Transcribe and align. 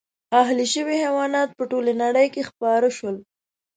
اهلي 0.41 0.65
شوي 0.73 0.95
حیوانات 1.03 1.49
په 1.57 1.63
ټولې 1.71 1.93
نړۍ 2.03 2.27
کې 2.33 2.43
خپاره 2.49 2.87
شول. 2.97 3.17